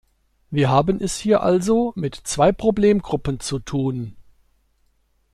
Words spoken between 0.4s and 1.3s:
Wir haben es